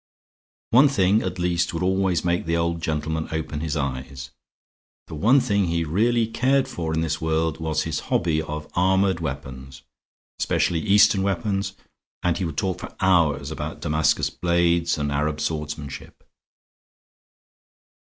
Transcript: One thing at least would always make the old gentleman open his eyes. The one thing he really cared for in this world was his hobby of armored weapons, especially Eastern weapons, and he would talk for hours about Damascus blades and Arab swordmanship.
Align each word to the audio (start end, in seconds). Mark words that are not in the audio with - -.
One 0.71 0.87
thing 0.87 1.21
at 1.21 1.37
least 1.37 1.75
would 1.75 1.83
always 1.83 2.25
make 2.25 2.47
the 2.47 2.57
old 2.57 2.81
gentleman 2.81 3.27
open 3.31 3.59
his 3.59 3.77
eyes. 3.77 4.31
The 5.05 5.13
one 5.13 5.39
thing 5.39 5.65
he 5.65 5.83
really 5.83 6.25
cared 6.25 6.67
for 6.67 6.91
in 6.91 7.01
this 7.01 7.21
world 7.21 7.59
was 7.59 7.83
his 7.83 7.99
hobby 8.09 8.41
of 8.41 8.67
armored 8.73 9.19
weapons, 9.19 9.83
especially 10.39 10.79
Eastern 10.79 11.21
weapons, 11.21 11.73
and 12.23 12.35
he 12.35 12.45
would 12.45 12.57
talk 12.57 12.79
for 12.79 12.95
hours 12.99 13.51
about 13.51 13.79
Damascus 13.81 14.31
blades 14.31 14.97
and 14.97 15.11
Arab 15.11 15.37
swordmanship. 15.39 16.23